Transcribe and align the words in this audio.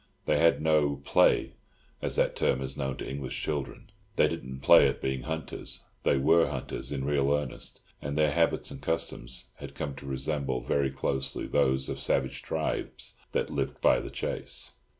They 0.25 0.39
had 0.39 0.63
no 0.63 0.99
"play," 1.05 1.51
as 2.01 2.15
that 2.15 2.35
term 2.35 2.59
is 2.63 2.75
known 2.75 2.97
to 2.97 3.07
English 3.07 3.39
children. 3.39 3.91
They 4.15 4.27
didn't 4.27 4.61
play 4.61 4.87
at 4.87 4.99
being 4.99 5.21
hunters. 5.21 5.83
They 6.01 6.17
were 6.17 6.47
hunters 6.49 6.91
in 6.91 7.05
real 7.05 7.31
earnest, 7.31 7.81
and 8.01 8.17
their 8.17 8.31
habits 8.31 8.71
and 8.71 8.81
customs 8.81 9.51
had 9.57 9.75
come 9.75 9.93
to 9.97 10.07
resemble 10.07 10.61
very 10.61 10.89
closely 10.89 11.45
those 11.45 11.87
of 11.87 11.99
savage 11.99 12.41
tribes 12.41 13.13
that 13.33 13.51
live 13.51 13.79
by 13.79 13.99
the 13.99 14.09
chase. 14.09 14.73